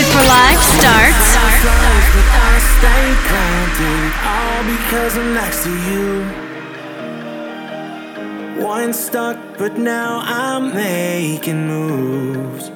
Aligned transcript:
Music 0.00 0.16
for 0.16 0.24
Live 0.24 0.62
starts 0.62 1.36
I 2.32 2.58
stay 2.78 3.06
grounded, 3.28 4.10
all 4.32 4.62
because 4.64 5.12
I'm 5.18 5.30
next 5.34 5.60
to 5.64 5.72
you. 5.90 6.06
Once 8.64 8.98
stuck, 8.98 9.36
but 9.58 9.76
now 9.76 10.22
I'm 10.24 10.72
making 10.72 11.66
moves. 11.66 12.70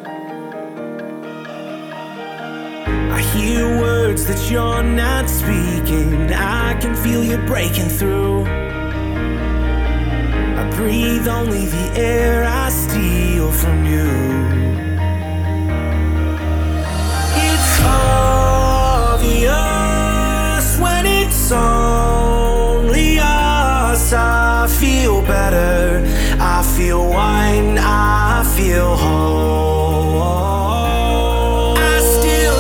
I 3.17 3.21
hear 3.35 3.81
words 3.81 4.27
that 4.27 4.51
you're 4.51 4.83
not 4.83 5.31
speaking. 5.31 6.31
I 6.31 6.75
can 6.79 6.95
feel 6.95 7.25
you 7.25 7.39
breaking 7.47 7.89
through. 7.89 8.45
I 10.61 10.71
breathe 10.77 11.27
only 11.27 11.65
the 11.65 11.93
air 11.97 12.45
I 12.45 12.69
steal 12.69 13.51
from 13.51 13.87
you. 13.87 14.74
Obvious 19.43 20.79
when 20.79 21.07
it's 21.07 21.51
only 21.51 23.19
us. 23.19 24.13
I 24.13 24.67
feel 24.69 25.23
better. 25.23 26.05
I 26.41 26.63
feel 26.77 27.09
wine. 27.09 27.79
I 27.79 28.45
feel 28.57 28.97
whole. 28.97 30.25
I 31.79 32.01
still 32.01 32.55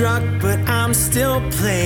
but 0.00 0.58
I'm 0.66 0.94
still 0.94 1.42
playing 1.50 1.79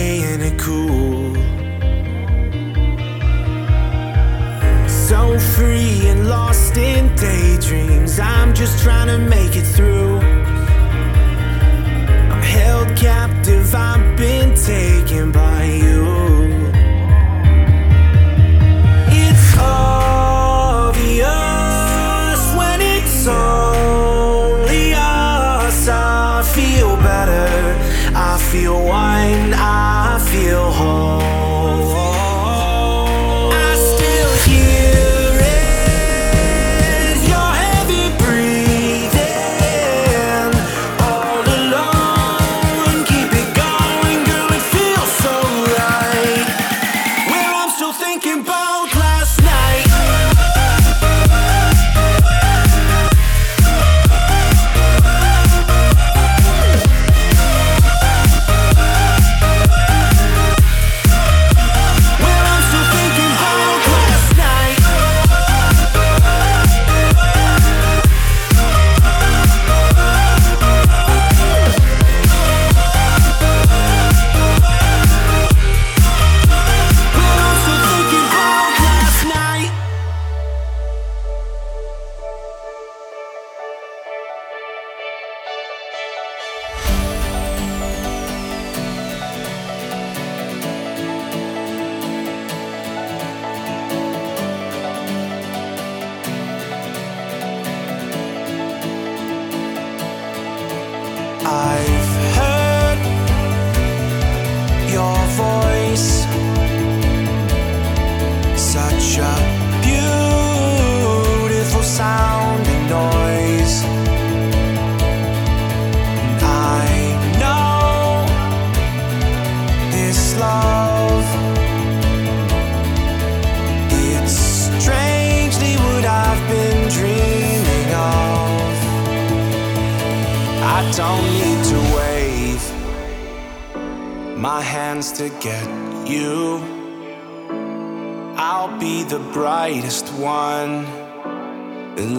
one 140.25 140.87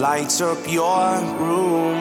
lights 0.00 0.40
up 0.40 0.58
your 0.70 1.20
room. 1.42 1.98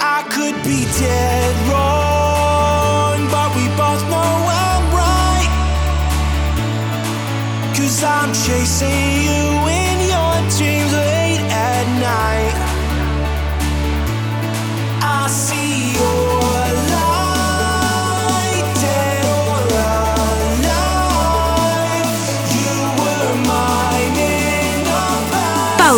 I 0.00 0.24
could 0.34 0.56
be 0.64 0.80
dead 0.98 1.54
wrong, 1.68 3.18
but 3.30 3.48
we 3.56 3.64
both 3.76 4.02
know 4.12 4.32
I'm 4.64 4.84
right. 5.02 5.52
Cause 7.76 8.02
I'm 8.02 8.32
chasing 8.32 9.06
you 9.28 9.44
in 9.80 9.96
your 10.12 10.34
dreams 10.56 11.11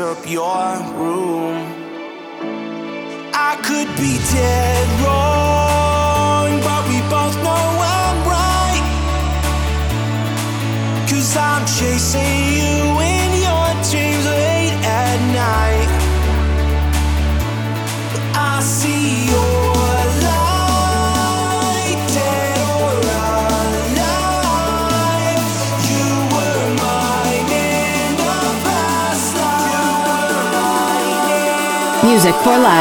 Up 0.00 0.28
your 0.28 0.78
room. 0.94 1.56
I 3.34 3.56
could 3.62 3.88
be 3.96 4.16
dead 4.32 4.49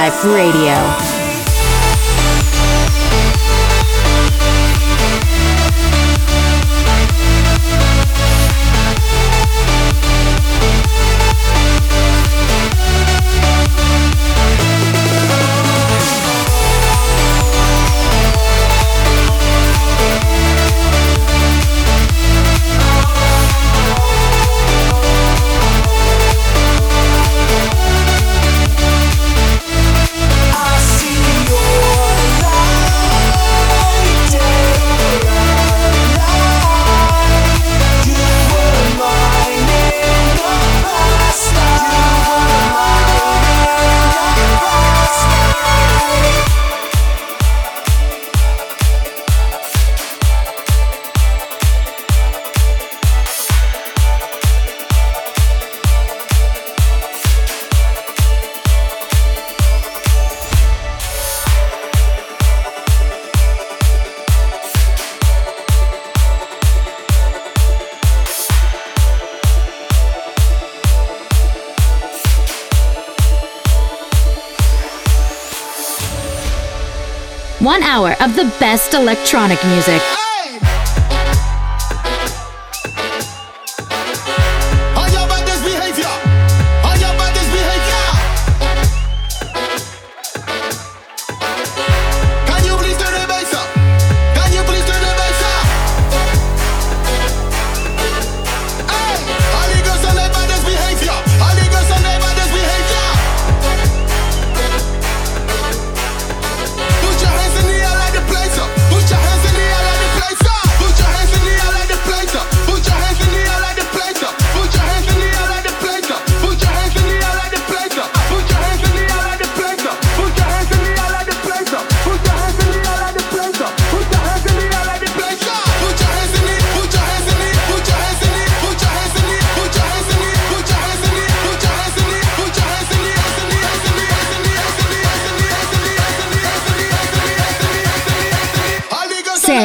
Radio. 0.09 1.08
The 78.39 78.45
best 78.57 78.93
electronic 78.93 79.61
music. 79.65 80.28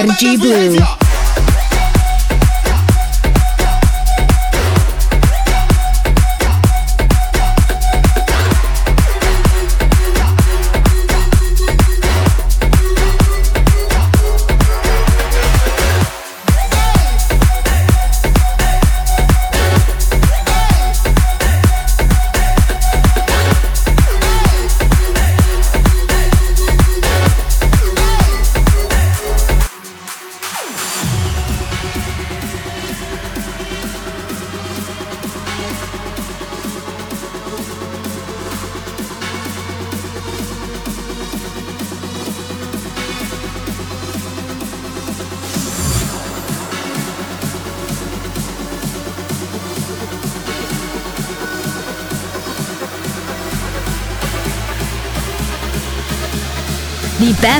Sergi 0.06 0.36
Blue. 0.36 1.03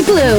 Blue. 0.00 0.31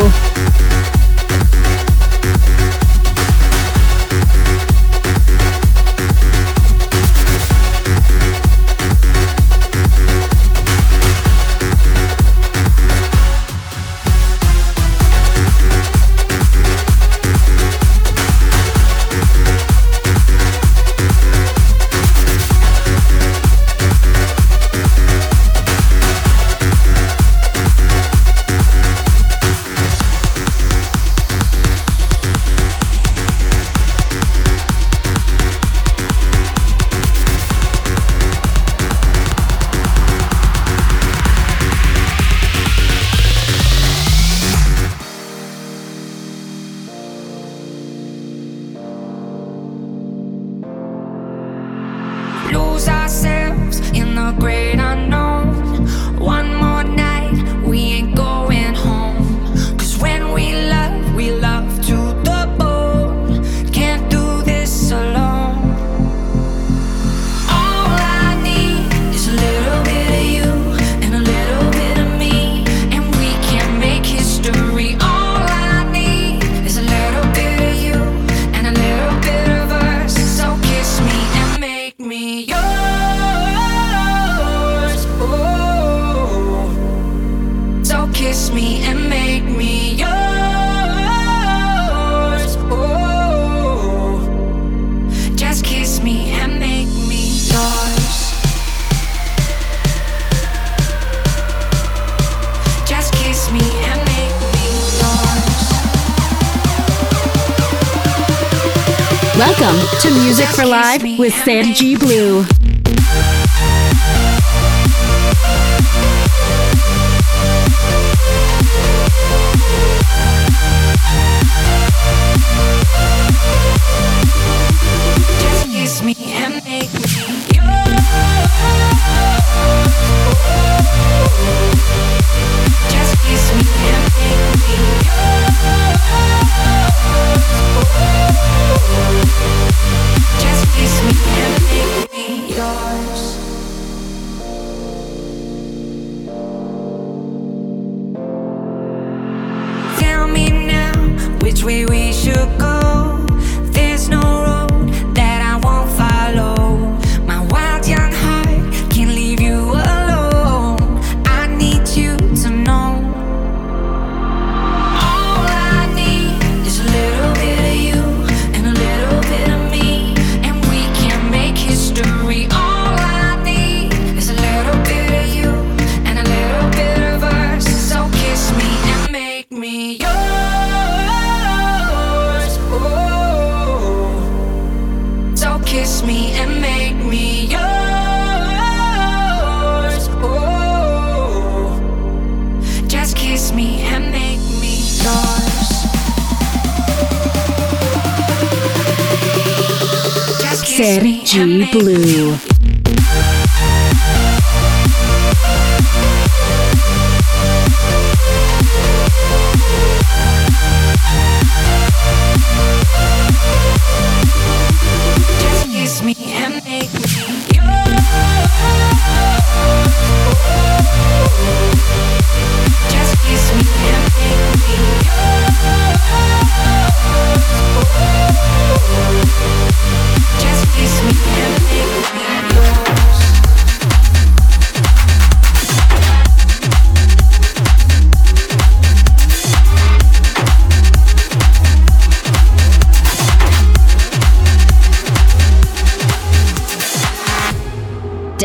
With 111.24 111.34
Sergi 111.46 111.93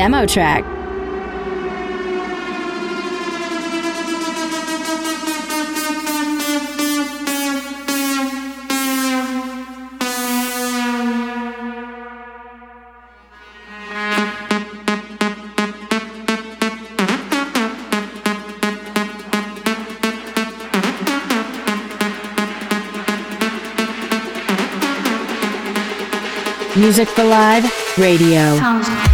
demo 0.09 0.25
track. 0.25 0.65
Music 26.77 27.09
for 27.09 27.25
Live 27.25 27.71
Radio. 27.99 29.08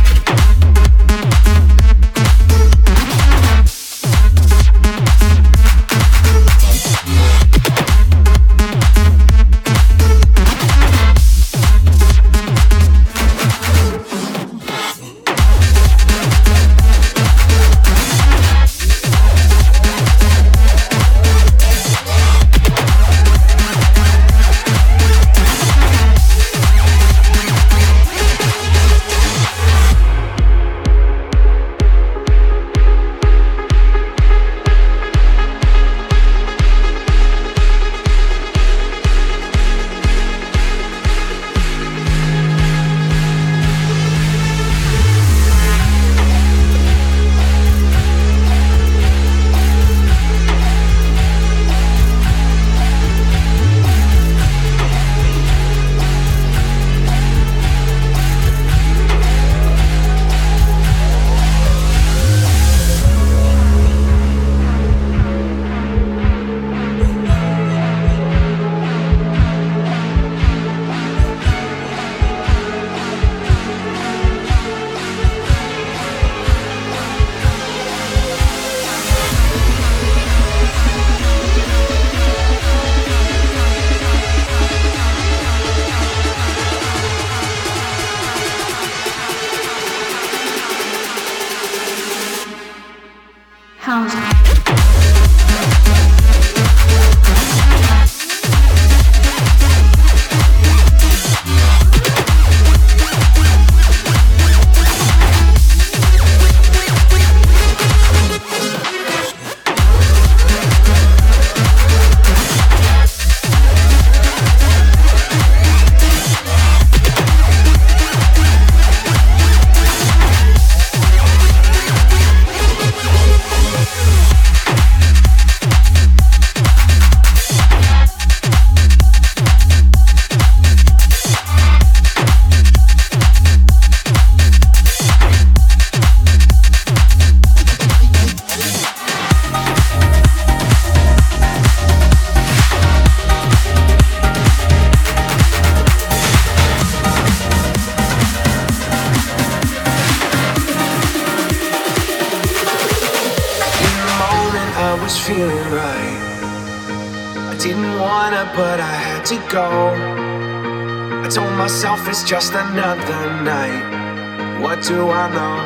Just 162.54 162.70
another 162.70 163.42
night. 163.42 164.60
What 164.60 164.82
do 164.82 165.10
I 165.10 165.28
know? 165.36 165.58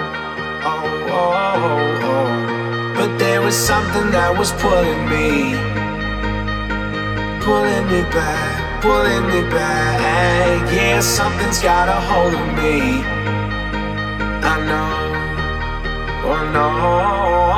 Oh, 0.64 1.07
oh, 1.11 1.35
oh, 1.68 2.11
oh. 2.11 2.94
But 2.96 3.18
there 3.18 3.40
was 3.42 3.55
something 3.55 4.11
that 4.11 4.37
was 4.37 4.53
pulling 4.53 5.03
me, 5.09 5.55
pulling 7.44 7.87
me 7.92 8.03
back, 8.11 8.83
pulling 8.83 9.24
me 9.33 9.42
back. 9.51 10.72
Yeah, 10.72 11.01
something's 11.01 11.61
got 11.61 11.88
a 11.88 12.01
hold 12.11 12.35
of 12.35 12.46
me. 12.57 13.03
I 14.53 14.55
know, 14.68 14.92
oh 16.31 16.51
no. 16.53 17.58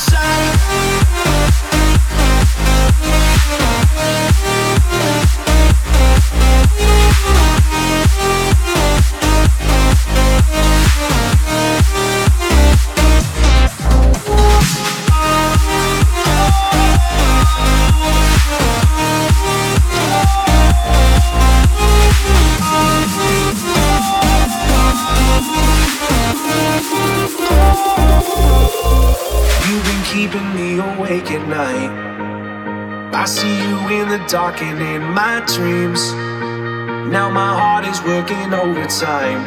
time. 39.01 39.41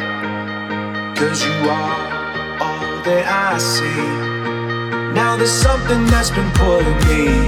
Cause 1.15 1.45
you 1.45 1.53
are 1.69 2.59
all 2.59 3.01
that 3.07 3.25
I 3.25 3.57
see. 3.57 4.03
Now 5.13 5.37
there's 5.37 5.49
something 5.49 6.05
that's 6.07 6.29
been 6.29 6.51
pulling 6.59 6.99
me, 7.07 7.47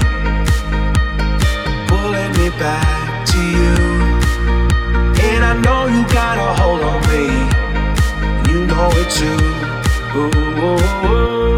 pulling 1.92 2.32
me 2.40 2.48
back 2.64 3.28
to 3.32 3.40
you. 3.60 3.76
And 5.28 5.42
I 5.52 5.54
know 5.66 5.82
you 5.96 6.04
got 6.08 6.36
a 6.38 6.50
hold 6.62 6.82
on 6.92 7.00
me, 7.12 7.26
you 8.50 8.60
know 8.72 8.90
it 9.02 9.10
too. 9.20 9.44
Ooh, 10.16 10.32
ooh, 10.64 10.84
ooh, 11.12 11.58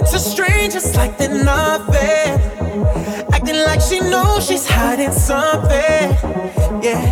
into 0.00 0.18
strangers 0.18 0.96
like 0.96 1.18
they're 1.18 1.44
nothing. 1.44 2.30
Acting 3.32 3.60
like 3.68 3.80
she 3.80 4.00
knows 4.00 4.46
she's 4.46 4.66
hiding 4.66 5.12
something. 5.12 6.06
Yeah, 6.82 7.02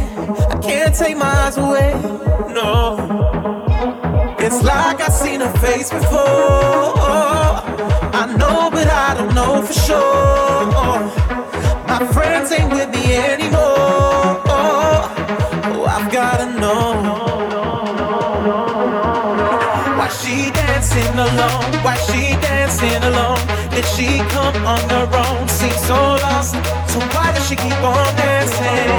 I 0.51 0.59
can't 0.63 0.95
take 0.95 1.17
my 1.17 1.31
eyes 1.45 1.57
away. 1.59 1.93
No. 2.59 2.97
It's 4.39 4.63
like 4.63 5.01
I've 5.01 5.13
seen 5.13 5.41
her 5.41 5.53
face 5.59 5.91
before. 5.91 6.23
I 8.21 8.25
know, 8.39 8.71
but 8.71 8.89
I 8.89 9.15
don't 9.19 9.35
know 9.35 9.63
for 9.63 9.73
sure. 9.87 10.67
My 11.87 12.07
friends 12.13 12.51
ain't 12.53 12.73
with 12.73 12.91
me 12.91 13.17
anymore. 13.17 13.68
Alone? 21.19 21.67
Why 21.83 21.97
she 22.07 22.39
dancing 22.41 23.03
alone? 23.03 23.43
Did 23.75 23.85
she 23.85 24.19
come 24.31 24.55
on 24.67 24.83
her 24.89 25.09
own? 25.11 25.49
Seems 25.49 25.83
so 25.87 25.99
lost. 26.23 26.55
So 26.91 26.99
why 27.15 27.33
does 27.35 27.47
she 27.49 27.57
keep 27.57 27.81
on 27.83 28.15
dancing? 28.17 28.91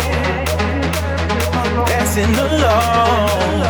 Dancing 1.87 2.35
alone. 2.35 3.63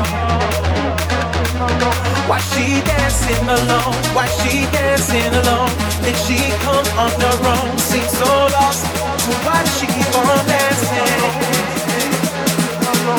Why 2.30 2.40
she 2.52 2.82
dancing 2.90 3.46
alone? 3.58 3.96
Why 4.16 4.28
she 4.40 4.66
dancing 4.74 5.34
alone? 5.42 5.72
Did 6.04 6.18
she 6.26 6.40
come 6.66 6.88
on 6.98 7.14
her 7.22 7.38
own? 7.54 7.78
Seems 7.78 8.12
so 8.18 8.30
lost. 8.56 8.84
So 9.24 9.32
why 9.46 9.62
does 9.64 9.76
she 9.80 9.86
keep 9.86 10.10
on 10.18 10.46
dancing? 10.50 11.22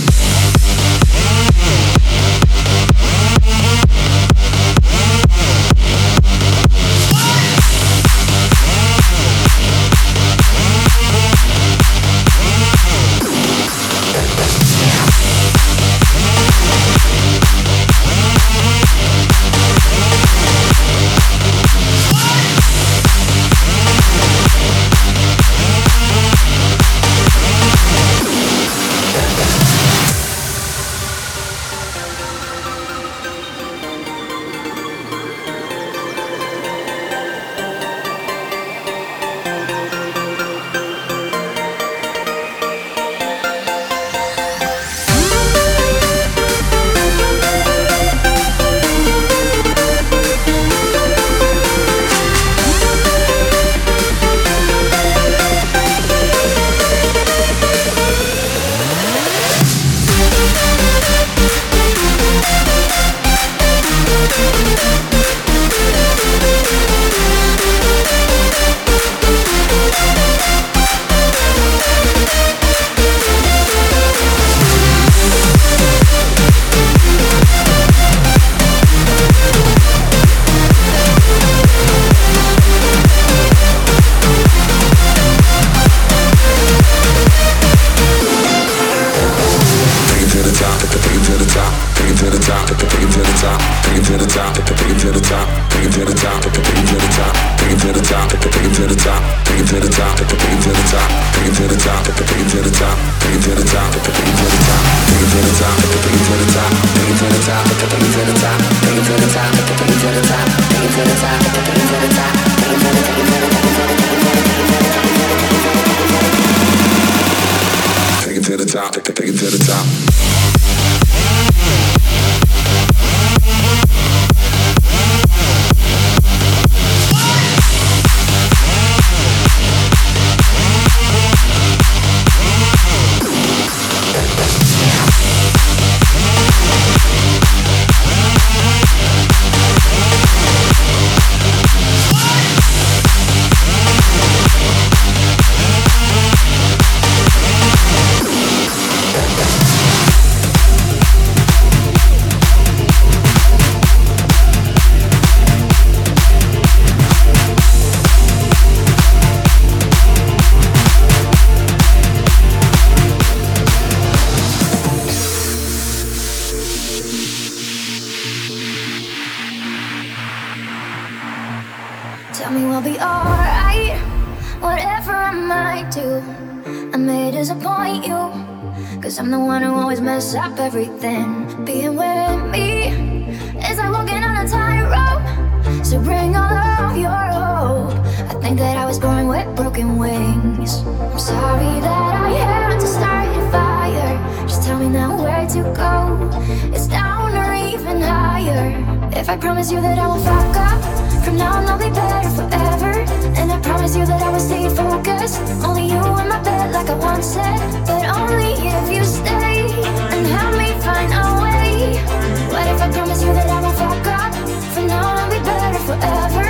I 199.31 199.37
promise 199.37 199.71
you 199.71 199.79
that 199.79 199.97
I 199.97 200.07
won't 200.07 200.25
fuck 200.25 200.57
up, 200.57 201.23
from 201.23 201.37
now 201.37 201.55
on 201.55 201.65
I'll 201.65 201.79
be 201.79 201.87
better 201.89 202.29
forever. 202.35 202.99
And 203.39 203.49
I 203.49 203.61
promise 203.61 203.95
you 203.95 204.05
that 204.05 204.21
I 204.21 204.29
will 204.29 204.41
stay 204.41 204.67
focused. 204.67 205.39
Only 205.63 205.87
you 205.87 206.03
in 206.19 206.27
my 206.27 206.43
bed, 206.43 206.73
like 206.73 206.89
I 206.89 206.95
once 206.95 207.27
said. 207.27 207.57
But 207.87 208.03
only 208.19 208.51
if 208.59 208.91
you 208.91 209.05
stay 209.05 209.71
and 210.11 210.27
help 210.27 210.57
me 210.59 210.75
find 210.83 211.13
a 211.15 211.23
way. 211.47 212.03
What 212.51 212.67
if 212.75 212.81
I 212.81 212.91
promise 212.91 213.23
you 213.23 213.31
that 213.31 213.47
I 213.47 213.61
won't 213.61 213.77
fuck 213.77 214.05
up? 214.19 214.33
From 214.73 214.87
now 214.87 215.07
on 215.07 215.17
I'll 215.19 215.29
be 215.31 215.39
better 215.39 215.79
forever. 215.79 216.47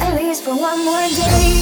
At 0.00 0.16
least 0.16 0.42
for 0.42 0.56
one 0.56 0.86
more 0.86 1.08
day. 1.12 1.52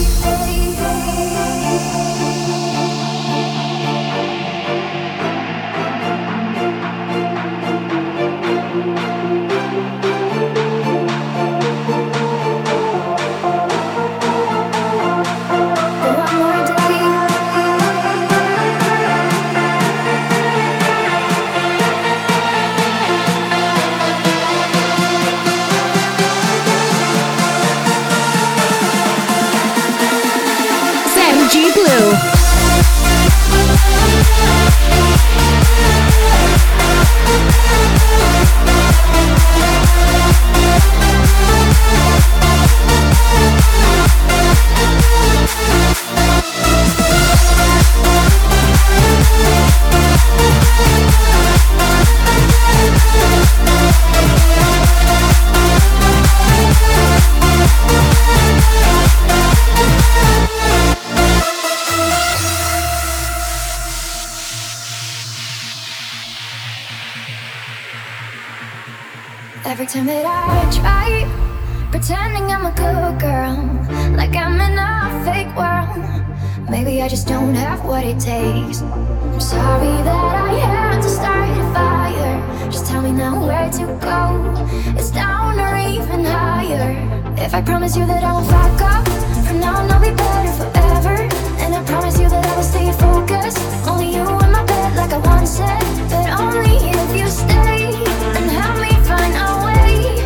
Just 83.40 83.48
tell 83.48 83.48
me 83.48 83.48
now 83.48 83.48
where 83.48 83.70
to 83.70 83.86
go. 84.00 84.98
It's 84.98 85.10
down 85.10 85.58
or 85.58 85.76
even 85.76 86.24
higher. 86.24 86.92
If 87.36 87.54
I 87.54 87.62
promise 87.62 87.96
you 87.96 88.06
that 88.06 88.22
I 88.22 88.32
won't 88.32 88.46
fuck 88.46 88.80
up, 88.82 89.08
from 89.46 89.60
now 89.60 89.78
on 89.78 89.90
I'll 89.90 90.00
be 90.00 90.10
better 90.14 90.52
forever. 90.52 91.16
And 91.62 91.74
I 91.74 91.82
promise 91.84 92.18
you 92.18 92.28
that 92.28 92.46
I 92.46 92.56
will 92.56 92.62
stay 92.62 92.92
focused. 92.92 93.58
Only 93.88 94.14
you 94.14 94.22
in 94.22 94.52
my 94.52 94.64
bed, 94.64 94.96
like 94.96 95.12
I 95.12 95.18
once 95.18 95.50
said. 95.50 95.80
But 96.10 96.28
only 96.38 96.76
if 96.90 97.16
you 97.16 97.28
stay 97.28 97.94
and 98.36 98.50
help 98.50 98.76
me 98.80 98.92
find 99.08 99.34
a 99.34 99.50
way. 99.64 100.20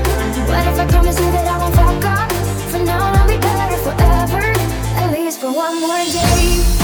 What 0.50 0.66
if 0.66 0.78
I 0.80 0.86
promise 0.88 1.18
you 1.18 1.30
that 1.30 1.46
I 1.46 1.58
won't 1.58 1.74
fuck 1.74 2.04
up? 2.04 2.32
From 2.70 2.84
now 2.84 3.02
on 3.02 3.14
I'll 3.16 3.28
be 3.28 3.38
better 3.38 3.78
forever. 3.86 4.44
At 5.02 5.12
least 5.12 5.40
for 5.40 5.52
one 5.52 5.80
more 5.80 6.04
day. 6.04 6.83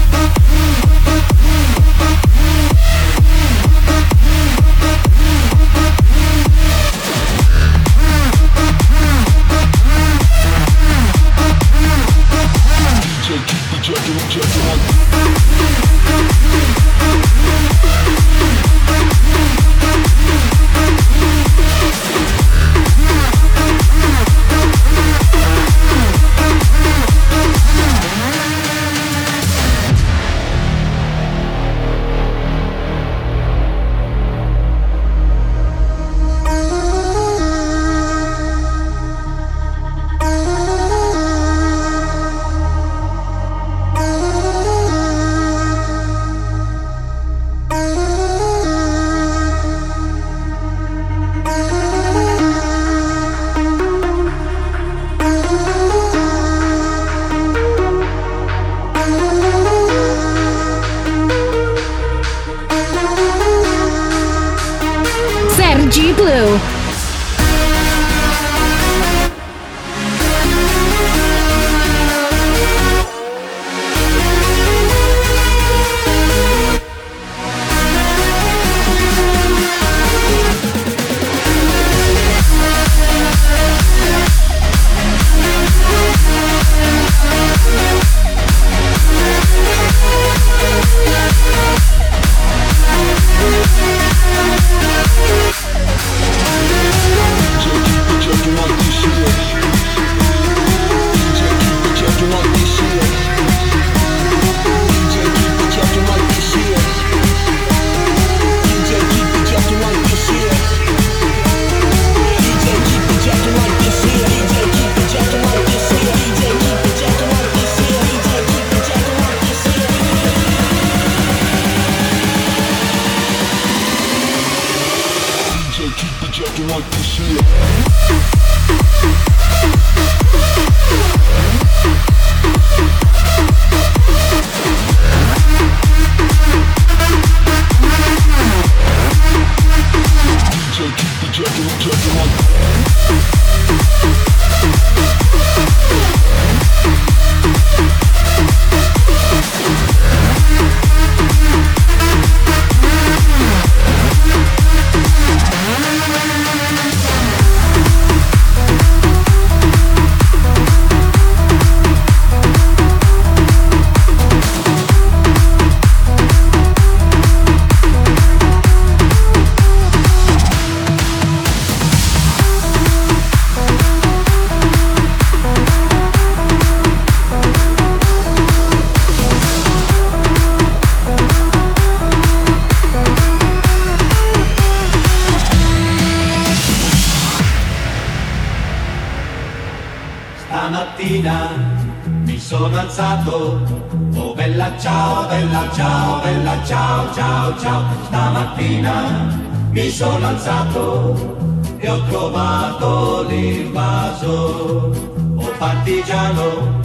Sono 200.11 200.27
alzato 200.27 201.55
e 201.77 201.89
ho 201.89 202.03
trovato 202.09 203.25
l'invaso. 203.29 204.91
Oh 205.37 205.51
partigiano, 205.57 206.79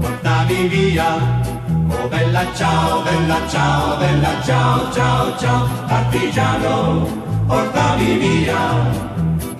portami 0.00 0.66
via. 0.66 1.40
Oh 1.88 2.08
bella 2.08 2.44
ciao, 2.54 3.02
bella 3.02 3.38
ciao, 3.48 3.98
bella 3.98 4.42
ciao, 4.42 4.92
ciao, 4.92 5.38
ciao. 5.38 5.68
Partigiano, 5.86 7.06
portami 7.46 8.18
via 8.18 8.90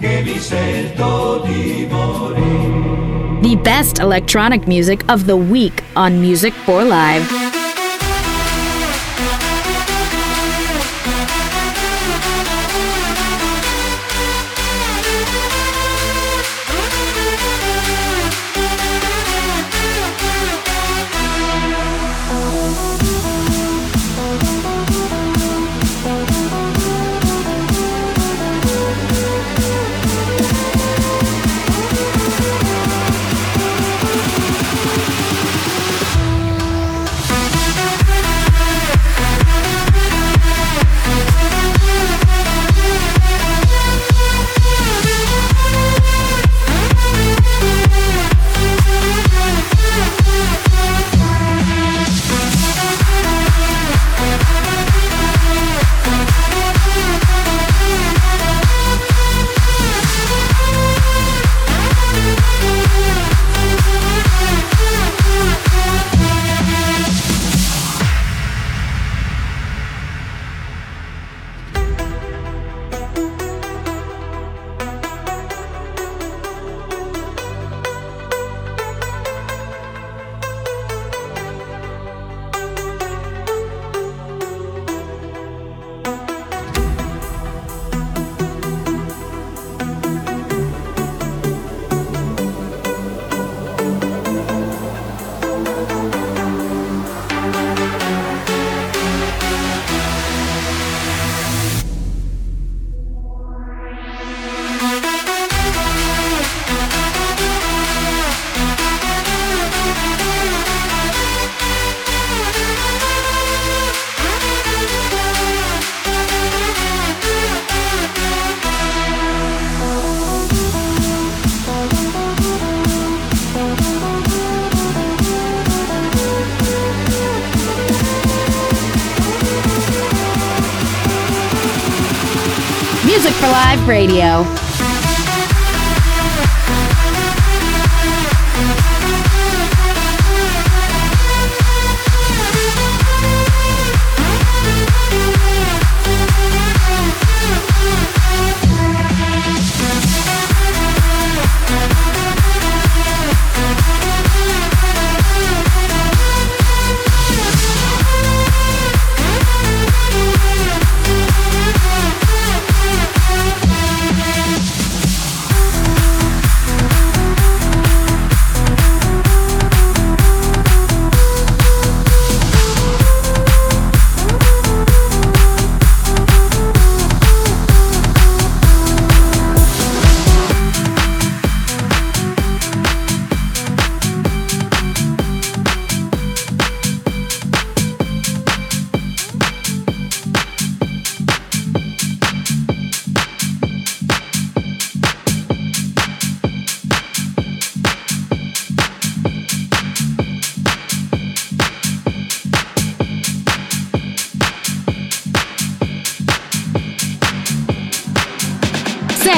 che 0.01 0.23
mi 0.25 0.39
sento 0.39 1.43
di 1.47 1.87
morire. 1.89 3.41
The 3.43 3.57
best 3.57 4.01
electronic 4.01 4.67
music 4.67 5.05
of 5.09 5.27
the 5.27 5.37
week 5.37 5.83
on 5.95 6.21
Music 6.21 6.55
for 6.65 6.83
Live. 6.83 7.42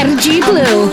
Sergi 0.05 0.39
Blue. 0.43 0.93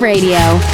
Radio. 0.00 0.73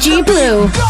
G 0.00 0.22
Blue. 0.22 0.89